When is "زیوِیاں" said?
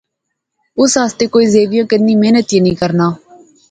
1.53-1.85